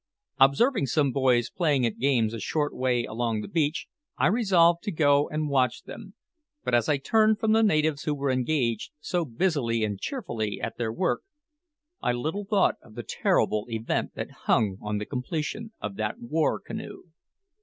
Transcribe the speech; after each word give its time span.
Observing 0.39 0.87
some 0.87 1.11
boys 1.11 1.51
playing 1.51 1.85
at 1.85 1.99
games 1.99 2.33
a 2.33 2.39
short 2.39 2.73
way 2.75 3.05
along 3.05 3.39
the 3.41 3.47
beach, 3.47 3.85
I 4.17 4.25
resolved 4.25 4.81
to 4.85 4.91
go 4.91 5.29
and 5.29 5.47
watch 5.47 5.83
them; 5.83 6.15
but 6.63 6.73
as 6.73 6.89
I 6.89 6.97
turned 6.97 7.39
from 7.39 7.51
the 7.51 7.61
natives 7.61 8.01
who 8.01 8.15
were 8.15 8.31
engaged 8.31 8.93
so 8.99 9.25
busily 9.25 9.83
and 9.83 9.99
cheerfully 10.01 10.59
at 10.59 10.77
their 10.79 10.91
work, 10.91 11.21
I 12.01 12.13
little 12.13 12.45
thought 12.45 12.77
of 12.81 12.95
the 12.95 13.03
terrible 13.03 13.67
event 13.69 14.15
that 14.15 14.31
hung 14.45 14.79
on 14.81 14.97
the 14.97 15.05
completion 15.05 15.71
of 15.79 15.97
that 15.97 16.15
war 16.17 16.59
canoe. 16.59 17.03